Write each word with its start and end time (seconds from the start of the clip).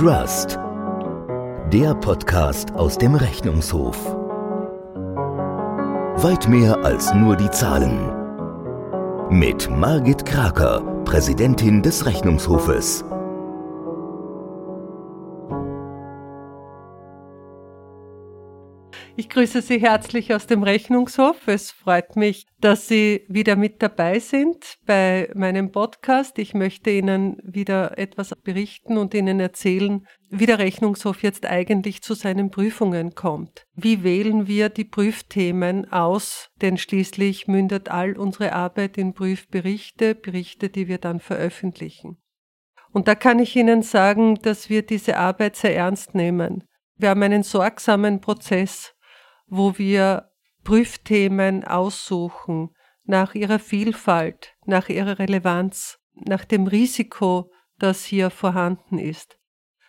Trust. 0.00 0.58
Der 1.70 1.94
Podcast 1.94 2.72
aus 2.72 2.96
dem 2.96 3.14
Rechnungshof. 3.14 3.98
Weit 6.16 6.48
mehr 6.48 6.82
als 6.82 7.12
nur 7.12 7.36
die 7.36 7.50
Zahlen. 7.50 7.98
Mit 9.28 9.68
Margit 9.68 10.24
Kraker, 10.24 10.80
Präsidentin 11.04 11.82
des 11.82 12.06
Rechnungshofes. 12.06 13.04
Ich 19.16 19.28
grüße 19.28 19.60
Sie 19.60 19.80
herzlich 19.80 20.32
aus 20.32 20.46
dem 20.46 20.62
Rechnungshof. 20.62 21.48
Es 21.48 21.72
freut 21.72 22.14
mich, 22.16 22.46
dass 22.60 22.86
Sie 22.86 23.24
wieder 23.28 23.56
mit 23.56 23.82
dabei 23.82 24.20
sind 24.20 24.78
bei 24.86 25.30
meinem 25.34 25.72
Podcast. 25.72 26.38
Ich 26.38 26.54
möchte 26.54 26.90
Ihnen 26.90 27.36
wieder 27.42 27.98
etwas 27.98 28.32
berichten 28.42 28.96
und 28.96 29.12
Ihnen 29.12 29.40
erzählen, 29.40 30.06
wie 30.30 30.46
der 30.46 30.60
Rechnungshof 30.60 31.22
jetzt 31.22 31.44
eigentlich 31.44 32.02
zu 32.02 32.14
seinen 32.14 32.50
Prüfungen 32.50 33.14
kommt. 33.14 33.66
Wie 33.74 34.04
wählen 34.04 34.46
wir 34.46 34.68
die 34.68 34.84
Prüfthemen 34.84 35.90
aus? 35.92 36.48
Denn 36.62 36.78
schließlich 36.78 37.48
mündet 37.48 37.90
all 37.90 38.16
unsere 38.16 38.52
Arbeit 38.52 38.96
in 38.96 39.12
Prüfberichte, 39.12 40.14
Berichte, 40.14 40.70
die 40.70 40.86
wir 40.86 40.98
dann 40.98 41.18
veröffentlichen. 41.18 42.18
Und 42.92 43.08
da 43.08 43.16
kann 43.16 43.40
ich 43.40 43.56
Ihnen 43.56 43.82
sagen, 43.82 44.36
dass 44.36 44.70
wir 44.70 44.82
diese 44.82 45.16
Arbeit 45.16 45.56
sehr 45.56 45.76
ernst 45.76 46.14
nehmen. 46.14 46.64
Wir 46.96 47.10
haben 47.10 47.22
einen 47.22 47.42
sorgsamen 47.42 48.20
Prozess 48.20 48.94
wo 49.50 49.76
wir 49.76 50.30
Prüfthemen 50.64 51.64
aussuchen 51.64 52.70
nach 53.04 53.34
ihrer 53.34 53.58
Vielfalt, 53.58 54.54
nach 54.64 54.88
ihrer 54.88 55.18
Relevanz, 55.18 55.98
nach 56.14 56.44
dem 56.44 56.66
Risiko, 56.66 57.50
das 57.78 58.04
hier 58.04 58.30
vorhanden 58.30 58.98
ist. 58.98 59.38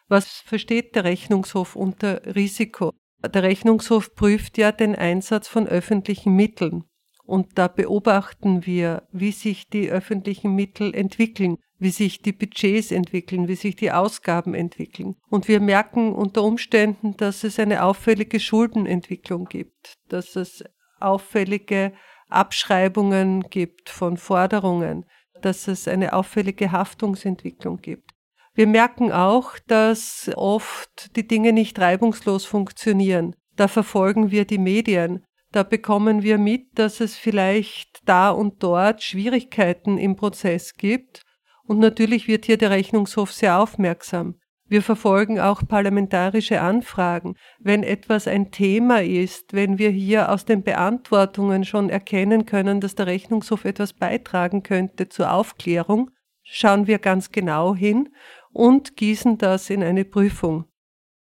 Was 0.07 0.27
versteht 0.27 0.95
der 0.95 1.03
Rechnungshof 1.03 1.75
unter 1.75 2.35
Risiko? 2.35 2.91
Der 3.23 3.43
Rechnungshof 3.43 4.15
prüft 4.15 4.57
ja 4.57 4.71
den 4.71 4.95
Einsatz 4.95 5.47
von 5.47 5.67
öffentlichen 5.67 6.35
Mitteln. 6.35 6.85
Und 7.31 7.57
da 7.57 7.69
beobachten 7.69 8.65
wir, 8.65 9.07
wie 9.13 9.31
sich 9.31 9.69
die 9.69 9.89
öffentlichen 9.89 10.53
Mittel 10.53 10.93
entwickeln, 10.93 11.59
wie 11.79 11.89
sich 11.89 12.21
die 12.21 12.33
Budgets 12.33 12.91
entwickeln, 12.91 13.47
wie 13.47 13.55
sich 13.55 13.77
die 13.77 13.93
Ausgaben 13.93 14.53
entwickeln. 14.53 15.15
Und 15.29 15.47
wir 15.47 15.61
merken 15.61 16.13
unter 16.13 16.43
Umständen, 16.43 17.15
dass 17.15 17.45
es 17.45 17.57
eine 17.57 17.85
auffällige 17.85 18.41
Schuldenentwicklung 18.41 19.45
gibt, 19.45 19.93
dass 20.09 20.35
es 20.35 20.65
auffällige 20.99 21.93
Abschreibungen 22.27 23.43
gibt 23.49 23.89
von 23.89 24.17
Forderungen, 24.17 25.05
dass 25.41 25.69
es 25.69 25.87
eine 25.87 26.11
auffällige 26.11 26.73
Haftungsentwicklung 26.73 27.77
gibt. 27.77 28.11
Wir 28.55 28.67
merken 28.67 29.13
auch, 29.13 29.57
dass 29.67 30.29
oft 30.35 31.15
die 31.15 31.29
Dinge 31.29 31.53
nicht 31.53 31.79
reibungslos 31.79 32.43
funktionieren. 32.43 33.37
Da 33.55 33.69
verfolgen 33.69 34.31
wir 34.31 34.43
die 34.43 34.57
Medien. 34.57 35.23
Da 35.51 35.63
bekommen 35.63 36.23
wir 36.23 36.37
mit, 36.37 36.79
dass 36.79 37.01
es 37.01 37.15
vielleicht 37.15 38.07
da 38.07 38.29
und 38.29 38.63
dort 38.63 39.03
Schwierigkeiten 39.03 39.97
im 39.97 40.15
Prozess 40.15 40.75
gibt 40.75 41.23
und 41.65 41.79
natürlich 41.79 42.27
wird 42.27 42.45
hier 42.45 42.57
der 42.57 42.69
Rechnungshof 42.69 43.31
sehr 43.31 43.59
aufmerksam. 43.59 44.35
Wir 44.71 44.81
verfolgen 44.81 45.37
auch 45.37 45.67
parlamentarische 45.67 46.61
Anfragen. 46.61 47.35
Wenn 47.59 47.83
etwas 47.83 48.25
ein 48.25 48.51
Thema 48.51 49.03
ist, 49.03 49.51
wenn 49.51 49.77
wir 49.77 49.89
hier 49.89 50.31
aus 50.31 50.45
den 50.45 50.63
Beantwortungen 50.63 51.65
schon 51.65 51.89
erkennen 51.89 52.45
können, 52.45 52.79
dass 52.79 52.95
der 52.95 53.07
Rechnungshof 53.07 53.65
etwas 53.65 53.91
beitragen 53.91 54.63
könnte 54.63 55.09
zur 55.09 55.33
Aufklärung, 55.33 56.11
schauen 56.43 56.87
wir 56.87 56.99
ganz 56.99 57.33
genau 57.33 57.75
hin 57.75 58.15
und 58.53 58.95
gießen 58.95 59.37
das 59.37 59.69
in 59.69 59.83
eine 59.83 60.05
Prüfung. 60.05 60.65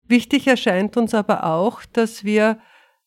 Wichtig 0.06 0.46
erscheint 0.46 0.98
uns 0.98 1.14
aber 1.14 1.44
auch, 1.44 1.82
dass 1.90 2.24
wir 2.24 2.58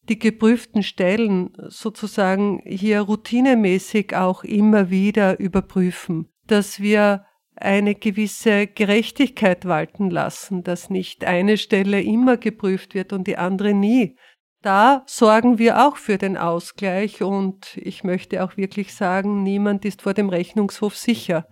die 0.09 0.19
geprüften 0.19 0.83
Stellen 0.83 1.51
sozusagen 1.67 2.61
hier 2.65 3.01
routinemäßig 3.01 4.15
auch 4.15 4.43
immer 4.43 4.89
wieder 4.89 5.39
überprüfen 5.39 6.29
dass 6.47 6.79
wir 6.79 7.25
eine 7.55 7.95
gewisse 7.95 8.67
Gerechtigkeit 8.67 9.65
walten 9.65 10.09
lassen, 10.09 10.63
dass 10.63 10.89
nicht 10.89 11.23
eine 11.23 11.57
Stelle 11.57 12.01
immer 12.01 12.37
geprüft 12.37 12.93
wird 12.93 13.13
und 13.13 13.27
die 13.27 13.37
andere 13.37 13.73
nie. 13.73 14.17
Da 14.61 15.03
sorgen 15.05 15.57
wir 15.57 15.87
auch 15.87 15.95
für 15.95 16.17
den 16.17 16.37
Ausgleich 16.37 17.21
und 17.21 17.77
ich 17.77 18.03
möchte 18.03 18.43
auch 18.43 18.57
wirklich 18.57 18.93
sagen, 18.93 19.43
niemand 19.43 19.85
ist 19.85 20.01
vor 20.01 20.13
dem 20.13 20.29
Rechnungshof 20.29 20.97
sicher. 20.97 21.47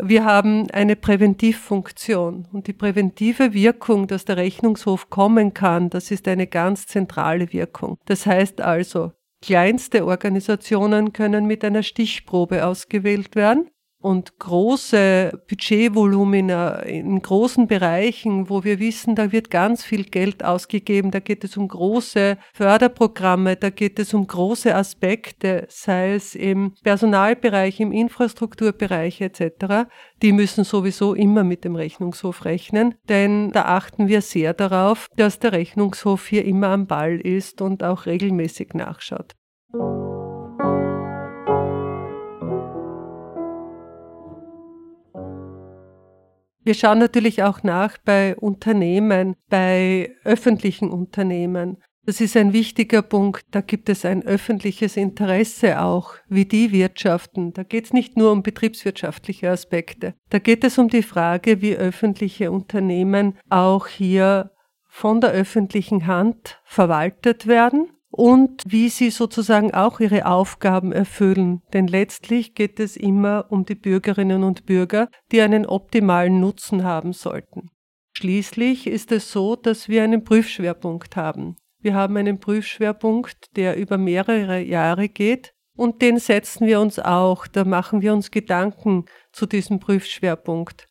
Wir 0.00 0.24
haben 0.24 0.70
eine 0.70 0.94
Präventivfunktion 0.94 2.46
und 2.52 2.68
die 2.68 2.72
präventive 2.72 3.52
Wirkung, 3.52 4.06
dass 4.06 4.24
der 4.24 4.36
Rechnungshof 4.36 5.10
kommen 5.10 5.54
kann, 5.54 5.90
das 5.90 6.12
ist 6.12 6.28
eine 6.28 6.46
ganz 6.46 6.86
zentrale 6.86 7.52
Wirkung. 7.52 7.98
Das 8.04 8.24
heißt 8.24 8.60
also, 8.60 9.12
kleinste 9.42 10.06
Organisationen 10.06 11.12
können 11.12 11.46
mit 11.46 11.64
einer 11.64 11.82
Stichprobe 11.82 12.64
ausgewählt 12.64 13.34
werden 13.34 13.70
und 14.00 14.38
große 14.38 15.42
Budgetvolumina 15.48 16.80
in 16.80 17.20
großen 17.20 17.66
Bereichen, 17.66 18.48
wo 18.48 18.62
wir 18.62 18.78
wissen, 18.78 19.16
da 19.16 19.32
wird 19.32 19.50
ganz 19.50 19.84
viel 19.84 20.04
Geld 20.04 20.44
ausgegeben, 20.44 21.10
da 21.10 21.18
geht 21.18 21.42
es 21.42 21.56
um 21.56 21.66
große 21.66 22.38
Förderprogramme, 22.52 23.56
da 23.56 23.70
geht 23.70 23.98
es 23.98 24.14
um 24.14 24.26
große 24.26 24.74
Aspekte, 24.74 25.66
sei 25.68 26.14
es 26.14 26.34
im 26.34 26.74
Personalbereich, 26.84 27.80
im 27.80 27.92
Infrastrukturbereich 27.92 29.20
etc., 29.20 29.88
die 30.22 30.32
müssen 30.32 30.64
sowieso 30.64 31.14
immer 31.14 31.44
mit 31.44 31.64
dem 31.64 31.74
Rechnungshof 31.74 32.44
rechnen, 32.44 32.94
denn 33.08 33.50
da 33.50 33.62
achten 33.62 34.08
wir 34.08 34.22
sehr 34.22 34.54
darauf, 34.54 35.08
dass 35.16 35.38
der 35.38 35.52
Rechnungshof 35.52 36.26
hier 36.26 36.44
immer 36.44 36.68
am 36.68 36.86
Ball 36.86 37.20
ist 37.20 37.60
und 37.60 37.82
auch 37.82 38.06
regelmäßig 38.06 38.74
nachschaut. 38.74 39.34
Wir 46.68 46.74
schauen 46.74 46.98
natürlich 46.98 47.42
auch 47.44 47.62
nach 47.62 47.96
bei 47.96 48.36
Unternehmen, 48.36 49.36
bei 49.48 50.14
öffentlichen 50.22 50.90
Unternehmen. 50.90 51.78
Das 52.04 52.20
ist 52.20 52.36
ein 52.36 52.52
wichtiger 52.52 53.00
Punkt. 53.00 53.46
Da 53.52 53.62
gibt 53.62 53.88
es 53.88 54.04
ein 54.04 54.22
öffentliches 54.22 54.98
Interesse 54.98 55.80
auch, 55.80 56.12
wie 56.28 56.44
die 56.44 56.70
wirtschaften. 56.70 57.54
Da 57.54 57.62
geht 57.62 57.86
es 57.86 57.94
nicht 57.94 58.18
nur 58.18 58.32
um 58.32 58.42
betriebswirtschaftliche 58.42 59.48
Aspekte. 59.50 60.12
Da 60.28 60.40
geht 60.40 60.62
es 60.62 60.76
um 60.76 60.88
die 60.88 61.02
Frage, 61.02 61.62
wie 61.62 61.74
öffentliche 61.74 62.52
Unternehmen 62.52 63.38
auch 63.48 63.86
hier 63.86 64.50
von 64.88 65.22
der 65.22 65.30
öffentlichen 65.30 66.06
Hand 66.06 66.60
verwaltet 66.66 67.46
werden 67.46 67.88
und 68.10 68.64
wie 68.66 68.88
sie 68.88 69.10
sozusagen 69.10 69.74
auch 69.74 70.00
ihre 70.00 70.26
Aufgaben 70.26 70.92
erfüllen. 70.92 71.62
Denn 71.72 71.86
letztlich 71.86 72.54
geht 72.54 72.80
es 72.80 72.96
immer 72.96 73.46
um 73.50 73.64
die 73.64 73.74
Bürgerinnen 73.74 74.44
und 74.44 74.66
Bürger, 74.66 75.08
die 75.30 75.40
einen 75.40 75.66
optimalen 75.66 76.40
Nutzen 76.40 76.84
haben 76.84 77.12
sollten. 77.12 77.70
Schließlich 78.16 78.86
ist 78.86 79.12
es 79.12 79.30
so, 79.30 79.54
dass 79.54 79.88
wir 79.88 80.02
einen 80.02 80.24
Prüfschwerpunkt 80.24 81.16
haben. 81.16 81.56
Wir 81.80 81.94
haben 81.94 82.16
einen 82.16 82.40
Prüfschwerpunkt, 82.40 83.56
der 83.56 83.76
über 83.76 83.98
mehrere 83.98 84.60
Jahre 84.60 85.08
geht 85.08 85.52
und 85.76 86.02
den 86.02 86.18
setzen 86.18 86.66
wir 86.66 86.80
uns 86.80 86.98
auch, 86.98 87.46
da 87.46 87.64
machen 87.64 88.02
wir 88.02 88.12
uns 88.12 88.32
Gedanken 88.32 89.04
zu 89.32 89.46
diesem 89.46 89.78
Prüfschwerpunkt. 89.78 90.88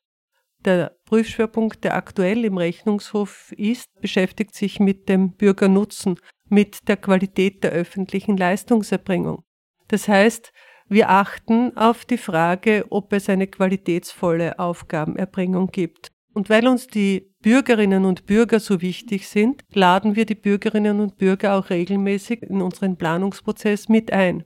Der 0.59 0.95
Prüfschwerpunkt, 1.05 1.83
der 1.83 1.95
aktuell 1.95 2.45
im 2.45 2.57
Rechnungshof 2.57 3.51
ist, 3.57 3.89
beschäftigt 3.99 4.55
sich 4.55 4.79
mit 4.79 5.09
dem 5.09 5.33
Bürgernutzen 5.33 6.19
mit 6.49 6.87
der 6.87 6.97
Qualität 6.97 7.63
der 7.63 7.71
öffentlichen 7.71 8.37
Leistungserbringung. 8.37 9.43
Das 9.87 10.07
heißt, 10.07 10.51
wir 10.89 11.09
achten 11.09 11.75
auf 11.75 12.05
die 12.05 12.17
Frage, 12.17 12.85
ob 12.89 13.11
es 13.11 13.29
eine 13.29 13.47
qualitätsvolle 13.47 14.57
Aufgabenerbringung 14.57 15.67
gibt. 15.67 16.11
Und 16.33 16.49
weil 16.49 16.67
uns 16.67 16.87
die 16.87 17.33
Bürgerinnen 17.41 18.05
und 18.05 18.25
Bürger 18.25 18.59
so 18.59 18.81
wichtig 18.81 19.27
sind, 19.27 19.63
laden 19.73 20.15
wir 20.15 20.25
die 20.25 20.35
Bürgerinnen 20.35 20.99
und 20.99 21.17
Bürger 21.17 21.55
auch 21.55 21.69
regelmäßig 21.69 22.43
in 22.43 22.61
unseren 22.61 22.95
Planungsprozess 22.95 23.89
mit 23.89 24.13
ein. 24.13 24.43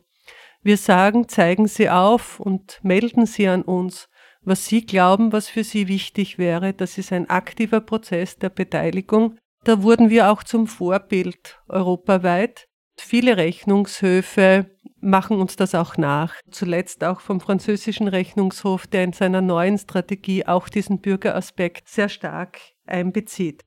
Wir 0.63 0.77
sagen, 0.77 1.27
zeigen 1.27 1.67
Sie 1.67 1.89
auf 1.89 2.39
und 2.39 2.79
melden 2.83 3.25
Sie 3.25 3.47
an 3.47 3.63
uns, 3.63 4.09
was 4.41 4.65
Sie 4.65 4.85
glauben, 4.85 5.33
was 5.33 5.49
für 5.49 5.63
Sie 5.63 5.87
wichtig 5.87 6.37
wäre. 6.37 6.73
Das 6.73 6.97
ist 6.97 7.11
ein 7.11 7.29
aktiver 7.29 7.81
Prozess 7.81 8.37
der 8.37 8.49
Beteiligung 8.49 9.37
da 9.63 9.83
wurden 9.83 10.09
wir 10.09 10.31
auch 10.31 10.43
zum 10.43 10.67
Vorbild 10.67 11.59
europaweit. 11.67 12.67
Viele 12.97 13.37
Rechnungshöfe 13.37 14.69
machen 14.99 15.39
uns 15.39 15.55
das 15.55 15.75
auch 15.75 15.97
nach. 15.97 16.35
Zuletzt 16.51 17.03
auch 17.03 17.19
vom 17.19 17.39
französischen 17.39 18.07
Rechnungshof, 18.07 18.87
der 18.87 19.03
in 19.03 19.13
seiner 19.13 19.41
neuen 19.41 19.77
Strategie 19.77 20.45
auch 20.45 20.69
diesen 20.69 20.99
Bürgeraspekt 20.99 21.87
sehr 21.87 22.09
stark 22.09 22.59
einbezieht. 22.85 23.63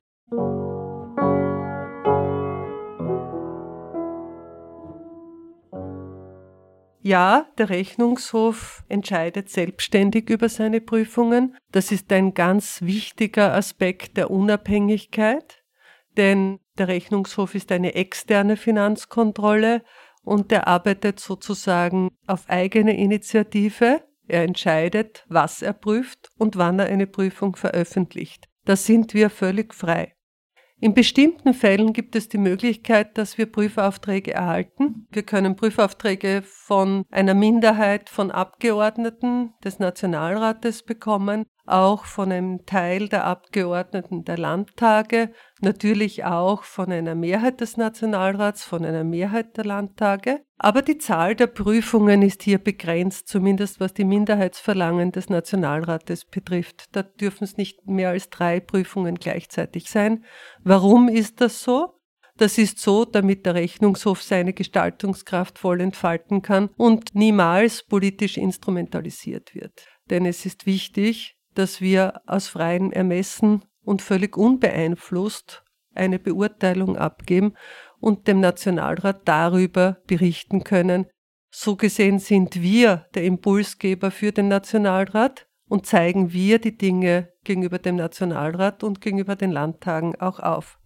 Ja, 7.01 7.45
der 7.59 7.69
Rechnungshof 7.69 8.83
entscheidet 8.89 9.49
selbstständig 9.49 10.27
über 10.31 10.49
seine 10.49 10.81
Prüfungen. 10.81 11.55
Das 11.71 11.91
ist 11.91 12.11
ein 12.11 12.33
ganz 12.33 12.81
wichtiger 12.81 13.53
Aspekt 13.53 14.17
der 14.17 14.31
Unabhängigkeit, 14.31 15.64
denn 16.17 16.59
der 16.77 16.87
Rechnungshof 16.87 17.55
ist 17.55 17.71
eine 17.71 17.95
externe 17.95 18.57
Finanzkontrolle 18.57 19.83
und 20.23 20.51
der 20.51 20.67
arbeitet 20.67 21.19
sozusagen 21.19 22.09
auf 22.27 22.49
eigene 22.49 22.97
Initiative. 22.97 24.01
Er 24.27 24.43
entscheidet, 24.43 25.25
was 25.29 25.61
er 25.61 25.73
prüft 25.73 26.29
und 26.37 26.57
wann 26.57 26.79
er 26.79 26.87
eine 26.87 27.07
Prüfung 27.07 27.55
veröffentlicht. 27.55 28.49
Da 28.65 28.75
sind 28.75 29.13
wir 29.13 29.29
völlig 29.29 29.73
frei. 29.73 30.15
In 30.81 30.93
bestimmten 30.93 31.53
Fällen 31.53 31.93
gibt 31.93 32.15
es 32.15 32.27
die 32.27 32.37
Möglichkeit, 32.37 33.17
dass 33.17 33.37
wir 33.37 33.45
Prüfaufträge 33.45 34.33
erhalten. 34.33 35.07
Wir 35.09 35.23
können 35.23 35.55
Prüfaufträge 35.55 36.41
von 36.43 37.05
einer 37.11 37.33
Minderheit 37.33 38.09
von 38.09 38.29
Abgeordneten 38.29 39.53
des 39.63 39.79
Nationalrates 39.79 40.83
bekommen 40.83 41.45
auch 41.65 42.05
von 42.05 42.31
einem 42.31 42.65
Teil 42.65 43.09
der 43.09 43.25
Abgeordneten 43.25 44.23
der 44.23 44.37
Landtage, 44.37 45.31
natürlich 45.61 46.23
auch 46.23 46.63
von 46.63 46.91
einer 46.91 47.15
Mehrheit 47.15 47.61
des 47.61 47.77
Nationalrats, 47.77 48.63
von 48.63 48.85
einer 48.85 49.03
Mehrheit 49.03 49.57
der 49.57 49.65
Landtage. 49.65 50.41
Aber 50.57 50.81
die 50.81 50.97
Zahl 50.97 51.35
der 51.35 51.47
Prüfungen 51.47 52.21
ist 52.21 52.43
hier 52.43 52.59
begrenzt, 52.59 53.27
zumindest 53.27 53.79
was 53.79 53.93
die 53.93 54.05
Minderheitsverlangen 54.05 55.11
des 55.11 55.29
Nationalrates 55.29 56.25
betrifft. 56.25 56.95
Da 56.95 57.03
dürfen 57.03 57.43
es 57.43 57.57
nicht 57.57 57.87
mehr 57.87 58.09
als 58.09 58.29
drei 58.29 58.59
Prüfungen 58.59 59.15
gleichzeitig 59.15 59.89
sein. 59.89 60.23
Warum 60.63 61.09
ist 61.09 61.41
das 61.41 61.61
so? 61.61 61.95
Das 62.37 62.57
ist 62.57 62.79
so, 62.79 63.05
damit 63.05 63.45
der 63.45 63.55
Rechnungshof 63.55 64.21
seine 64.21 64.51
Gestaltungskraft 64.51 65.57
voll 65.57 65.79
entfalten 65.79 66.41
kann 66.41 66.69
und 66.75 67.15
niemals 67.15 67.83
politisch 67.83 68.37
instrumentalisiert 68.37 69.55
wird. 69.55 69.87
Denn 70.09 70.25
es 70.25 70.45
ist 70.45 70.65
wichtig, 70.65 71.37
dass 71.55 71.81
wir 71.81 72.21
aus 72.25 72.47
freiem 72.47 72.91
Ermessen 72.91 73.63
und 73.83 74.01
völlig 74.01 74.37
unbeeinflusst 74.37 75.63
eine 75.93 76.19
Beurteilung 76.19 76.97
abgeben 76.97 77.53
und 77.99 78.27
dem 78.27 78.39
Nationalrat 78.39 79.21
darüber 79.25 79.97
berichten 80.07 80.63
können. 80.63 81.07
So 81.49 81.75
gesehen 81.75 82.19
sind 82.19 82.61
wir 82.61 83.07
der 83.15 83.23
Impulsgeber 83.23 84.11
für 84.11 84.31
den 84.31 84.49
Nationalrat 84.49 85.47
und 85.67 85.85
zeigen 85.85 86.33
wir 86.33 86.59
die 86.59 86.77
Dinge 86.77 87.29
gegenüber 87.43 87.79
dem 87.79 87.95
Nationalrat 87.95 88.83
und 88.83 89.01
gegenüber 89.01 89.35
den 89.35 89.51
Landtagen 89.51 90.15
auch 90.19 90.39
auf. 90.39 90.79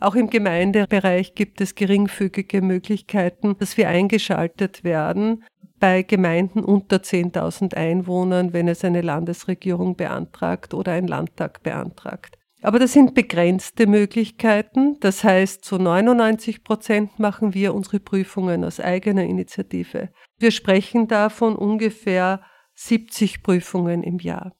Auch 0.00 0.14
im 0.14 0.30
Gemeindebereich 0.30 1.34
gibt 1.34 1.60
es 1.60 1.74
geringfügige 1.74 2.62
Möglichkeiten, 2.62 3.56
dass 3.58 3.76
wir 3.76 3.88
eingeschaltet 3.88 4.84
werden, 4.84 5.44
bei 5.78 6.02
Gemeinden 6.02 6.64
unter 6.64 6.96
10.000 6.96 7.74
Einwohnern, 7.74 8.52
wenn 8.52 8.68
es 8.68 8.84
eine 8.84 9.02
Landesregierung 9.02 9.96
beantragt 9.96 10.74
oder 10.74 10.92
ein 10.92 11.06
Landtag 11.06 11.62
beantragt. 11.62 12.38
Aber 12.60 12.78
das 12.78 12.92
sind 12.92 13.14
begrenzte 13.14 13.86
Möglichkeiten. 13.86 14.98
Das 15.00 15.22
heißt, 15.22 15.64
zu 15.64 15.78
99 15.78 16.64
Prozent 16.64 17.18
machen 17.18 17.54
wir 17.54 17.74
unsere 17.74 18.00
Prüfungen 18.00 18.64
aus 18.64 18.80
eigener 18.80 19.22
Initiative. 19.22 20.10
Wir 20.38 20.50
sprechen 20.50 21.06
davon 21.06 21.54
ungefähr 21.54 22.40
70 22.74 23.42
Prüfungen 23.42 24.02
im 24.02 24.18
Jahr. 24.18 24.54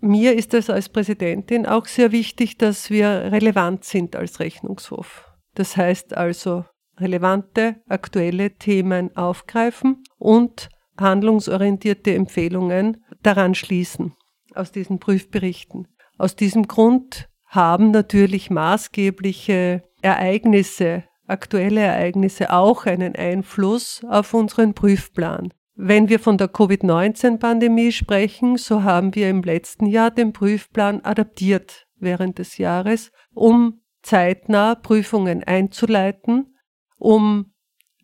Mir 0.00 0.34
ist 0.34 0.54
es 0.54 0.70
als 0.70 0.88
Präsidentin 0.88 1.66
auch 1.66 1.86
sehr 1.86 2.12
wichtig, 2.12 2.56
dass 2.56 2.90
wir 2.90 3.08
relevant 3.08 3.84
sind 3.84 4.14
als 4.14 4.38
Rechnungshof. 4.38 5.24
Das 5.54 5.76
heißt 5.76 6.16
also, 6.16 6.64
relevante, 7.00 7.76
aktuelle 7.88 8.56
Themen 8.56 9.16
aufgreifen 9.16 10.02
und 10.18 10.68
handlungsorientierte 10.98 12.14
Empfehlungen 12.14 13.04
daran 13.22 13.54
schließen 13.54 14.14
aus 14.54 14.72
diesen 14.72 14.98
Prüfberichten. 14.98 15.88
Aus 16.18 16.36
diesem 16.36 16.66
Grund 16.66 17.28
haben 17.46 17.90
natürlich 17.90 18.50
maßgebliche 18.50 19.82
Ereignisse, 20.02 21.04
aktuelle 21.26 21.80
Ereignisse 21.80 22.52
auch 22.52 22.86
einen 22.86 23.14
Einfluss 23.14 24.02
auf 24.08 24.34
unseren 24.34 24.74
Prüfplan. 24.74 25.52
Wenn 25.74 26.08
wir 26.08 26.18
von 26.18 26.38
der 26.38 26.48
Covid-19-Pandemie 26.48 27.92
sprechen, 27.92 28.56
so 28.56 28.82
haben 28.82 29.14
wir 29.14 29.30
im 29.30 29.42
letzten 29.42 29.86
Jahr 29.86 30.10
den 30.10 30.32
Prüfplan 30.32 31.02
adaptiert 31.04 31.86
während 31.96 32.38
des 32.38 32.58
Jahres, 32.58 33.12
um 33.32 33.80
zeitnah 34.02 34.74
Prüfungen 34.74 35.44
einzuleiten 35.44 36.57
um 36.98 37.52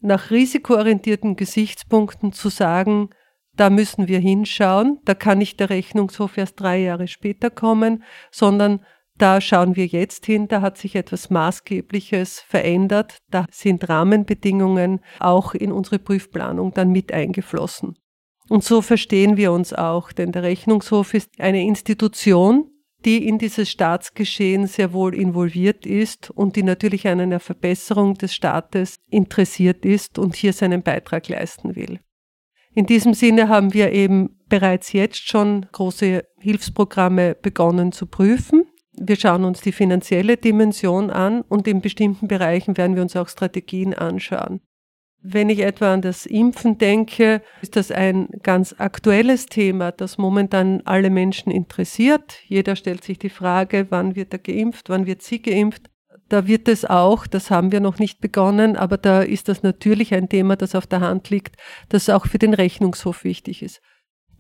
nach 0.00 0.30
risikoorientierten 0.30 1.36
Gesichtspunkten 1.36 2.32
zu 2.32 2.48
sagen, 2.48 3.10
da 3.56 3.70
müssen 3.70 4.08
wir 4.08 4.18
hinschauen, 4.18 4.98
da 5.04 5.14
kann 5.14 5.38
nicht 5.38 5.60
der 5.60 5.70
Rechnungshof 5.70 6.36
erst 6.36 6.60
drei 6.60 6.78
Jahre 6.78 7.06
später 7.08 7.50
kommen, 7.50 8.02
sondern 8.30 8.80
da 9.16 9.40
schauen 9.40 9.76
wir 9.76 9.86
jetzt 9.86 10.26
hin, 10.26 10.48
da 10.48 10.60
hat 10.60 10.76
sich 10.76 10.96
etwas 10.96 11.30
Maßgebliches 11.30 12.40
verändert, 12.40 13.18
da 13.30 13.46
sind 13.50 13.88
Rahmenbedingungen 13.88 15.00
auch 15.20 15.54
in 15.54 15.70
unsere 15.70 16.00
Prüfplanung 16.00 16.72
dann 16.72 16.90
mit 16.90 17.12
eingeflossen. 17.12 17.96
Und 18.48 18.64
so 18.64 18.82
verstehen 18.82 19.36
wir 19.36 19.52
uns 19.52 19.72
auch, 19.72 20.12
denn 20.12 20.32
der 20.32 20.42
Rechnungshof 20.42 21.14
ist 21.14 21.40
eine 21.40 21.62
Institution, 21.62 22.70
die 23.04 23.26
in 23.26 23.38
dieses 23.38 23.70
Staatsgeschehen 23.70 24.66
sehr 24.66 24.92
wohl 24.92 25.14
involviert 25.14 25.86
ist 25.86 26.30
und 26.30 26.56
die 26.56 26.62
natürlich 26.62 27.06
an 27.06 27.20
einer 27.20 27.40
Verbesserung 27.40 28.14
des 28.14 28.34
Staates 28.34 28.96
interessiert 29.10 29.84
ist 29.84 30.18
und 30.18 30.34
hier 30.36 30.52
seinen 30.52 30.82
Beitrag 30.82 31.28
leisten 31.28 31.76
will. 31.76 32.00
In 32.74 32.86
diesem 32.86 33.14
Sinne 33.14 33.48
haben 33.48 33.72
wir 33.72 33.92
eben 33.92 34.40
bereits 34.48 34.92
jetzt 34.92 35.28
schon 35.28 35.66
große 35.70 36.24
Hilfsprogramme 36.40 37.36
begonnen 37.36 37.92
zu 37.92 38.06
prüfen. 38.06 38.64
Wir 38.96 39.16
schauen 39.16 39.44
uns 39.44 39.60
die 39.60 39.72
finanzielle 39.72 40.36
Dimension 40.36 41.10
an 41.10 41.42
und 41.42 41.68
in 41.68 41.80
bestimmten 41.80 42.26
Bereichen 42.26 42.76
werden 42.76 42.96
wir 42.96 43.02
uns 43.02 43.16
auch 43.16 43.28
Strategien 43.28 43.94
anschauen. 43.94 44.60
Wenn 45.26 45.48
ich 45.48 45.60
etwa 45.60 45.94
an 45.94 46.02
das 46.02 46.26
Impfen 46.26 46.76
denke, 46.76 47.40
ist 47.62 47.76
das 47.76 47.90
ein 47.90 48.28
ganz 48.42 48.74
aktuelles 48.76 49.46
Thema, 49.46 49.90
das 49.90 50.18
momentan 50.18 50.82
alle 50.84 51.08
Menschen 51.08 51.50
interessiert. 51.50 52.40
Jeder 52.46 52.76
stellt 52.76 53.02
sich 53.02 53.18
die 53.18 53.30
Frage, 53.30 53.86
wann 53.88 54.16
wird 54.16 54.34
er 54.34 54.38
geimpft, 54.38 54.90
wann 54.90 55.06
wird 55.06 55.22
sie 55.22 55.40
geimpft. 55.40 55.88
Da 56.28 56.46
wird 56.46 56.68
es 56.68 56.84
auch, 56.84 57.26
das 57.26 57.50
haben 57.50 57.72
wir 57.72 57.80
noch 57.80 57.98
nicht 57.98 58.20
begonnen, 58.20 58.76
aber 58.76 58.98
da 58.98 59.22
ist 59.22 59.48
das 59.48 59.62
natürlich 59.62 60.12
ein 60.12 60.28
Thema, 60.28 60.56
das 60.56 60.74
auf 60.74 60.86
der 60.86 61.00
Hand 61.00 61.30
liegt, 61.30 61.56
das 61.88 62.10
auch 62.10 62.26
für 62.26 62.38
den 62.38 62.52
Rechnungshof 62.52 63.24
wichtig 63.24 63.62
ist. 63.62 63.80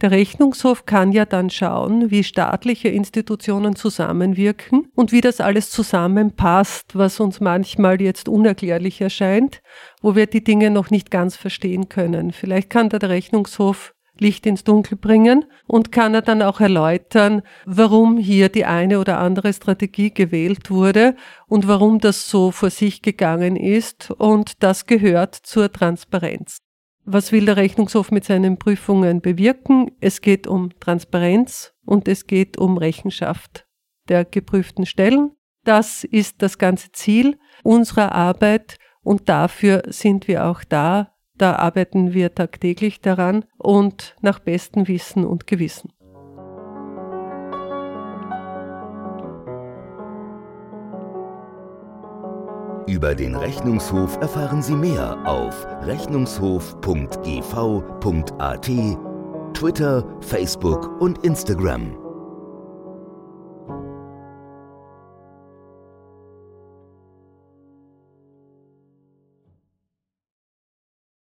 Der 0.00 0.10
Rechnungshof 0.10 0.86
kann 0.86 1.12
ja 1.12 1.24
dann 1.24 1.50
schauen, 1.50 2.10
wie 2.10 2.24
staatliche 2.24 2.88
Institutionen 2.88 3.76
zusammenwirken 3.76 4.88
und 4.94 5.12
wie 5.12 5.20
das 5.20 5.40
alles 5.40 5.70
zusammenpasst, 5.70 6.96
was 6.96 7.20
uns 7.20 7.40
manchmal 7.40 8.02
jetzt 8.02 8.28
unerklärlich 8.28 9.00
erscheint, 9.00 9.62
wo 10.02 10.16
wir 10.16 10.26
die 10.26 10.42
Dinge 10.42 10.70
noch 10.70 10.90
nicht 10.90 11.10
ganz 11.10 11.36
verstehen 11.36 11.88
können. 11.88 12.32
Vielleicht 12.32 12.70
kann 12.70 12.88
der 12.88 13.08
Rechnungshof 13.08 13.94
Licht 14.18 14.46
ins 14.46 14.64
Dunkel 14.64 14.96
bringen 14.96 15.44
und 15.66 15.90
kann 15.90 16.14
er 16.14 16.22
dann 16.22 16.42
auch 16.42 16.60
erläutern, 16.60 17.42
warum 17.64 18.16
hier 18.16 18.48
die 18.48 18.64
eine 18.64 19.00
oder 19.00 19.18
andere 19.18 19.52
Strategie 19.52 20.12
gewählt 20.12 20.70
wurde 20.70 21.16
und 21.48 21.66
warum 21.66 21.98
das 21.98 22.28
so 22.28 22.50
vor 22.50 22.70
sich 22.70 23.02
gegangen 23.02 23.56
ist 23.56 24.10
und 24.12 24.62
das 24.62 24.86
gehört 24.86 25.34
zur 25.34 25.72
Transparenz. 25.72 26.58
Was 27.06 27.32
will 27.32 27.44
der 27.44 27.56
Rechnungshof 27.56 28.10
mit 28.10 28.24
seinen 28.24 28.58
Prüfungen 28.58 29.20
bewirken? 29.20 29.90
Es 30.00 30.22
geht 30.22 30.46
um 30.46 30.70
Transparenz 30.80 31.74
und 31.84 32.08
es 32.08 32.26
geht 32.26 32.56
um 32.56 32.78
Rechenschaft 32.78 33.66
der 34.08 34.24
geprüften 34.24 34.86
Stellen. 34.86 35.32
Das 35.64 36.04
ist 36.04 36.40
das 36.40 36.58
ganze 36.58 36.92
Ziel 36.92 37.38
unserer 37.62 38.12
Arbeit 38.12 38.78
und 39.02 39.28
dafür 39.28 39.82
sind 39.88 40.28
wir 40.28 40.46
auch 40.46 40.64
da. 40.64 41.14
Da 41.36 41.56
arbeiten 41.56 42.14
wir 42.14 42.34
tagtäglich 42.34 43.00
daran 43.00 43.44
und 43.58 44.16
nach 44.20 44.38
bestem 44.38 44.88
Wissen 44.88 45.26
und 45.26 45.46
Gewissen. 45.46 45.92
Über 52.86 53.14
den 53.14 53.34
Rechnungshof 53.34 54.18
erfahren 54.20 54.62
Sie 54.62 54.74
mehr 54.74 55.16
auf 55.26 55.66
rechnungshof.gv.at, 55.86 58.70
Twitter, 59.54 60.04
Facebook 60.20 61.00
und 61.00 61.24
Instagram. 61.24 62.03